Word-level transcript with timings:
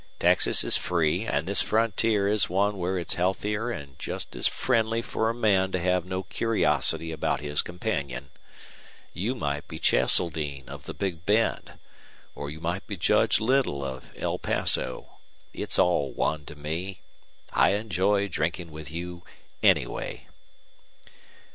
Texas 0.19 0.63
is 0.63 0.77
free, 0.77 1.27
and 1.27 1.47
this 1.47 1.61
frontier 1.61 2.27
is 2.27 2.49
one 2.49 2.79
where 2.79 2.97
it's 2.97 3.13
healthier 3.13 3.69
and 3.69 3.99
just 3.99 4.35
as 4.35 4.47
friendly 4.47 4.99
for 5.03 5.29
a 5.29 5.35
man 5.35 5.71
to 5.71 5.79
have 5.79 6.05
no 6.07 6.23
curiosity 6.23 7.11
about 7.11 7.39
his 7.41 7.61
companion. 7.61 8.31
You 9.13 9.35
might 9.35 9.67
be 9.67 9.77
Cheseldine, 9.77 10.67
of 10.67 10.85
the 10.85 10.95
Big 10.95 11.23
Bend, 11.27 11.73
or 12.33 12.49
you 12.49 12.59
might 12.59 12.87
be 12.87 12.97
Judge 12.97 13.39
Little, 13.39 13.83
of 13.85 14.11
El 14.17 14.39
Paso 14.39 15.17
it's 15.53 15.77
all 15.77 16.11
one 16.11 16.45
to 16.47 16.55
me. 16.55 17.01
I 17.53 17.73
enjoy 17.73 18.27
drinking 18.27 18.71
with 18.71 18.89
you 18.89 19.21
anyway." 19.61 20.25